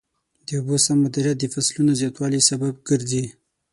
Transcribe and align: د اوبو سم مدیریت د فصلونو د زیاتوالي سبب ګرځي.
د 0.45 0.47
اوبو 0.59 0.75
سم 0.85 0.97
مدیریت 1.05 1.37
د 1.39 1.45
فصلونو 1.53 1.91
د 1.93 1.97
زیاتوالي 2.01 2.41
سبب 2.49 2.73
ګرځي. 2.89 3.25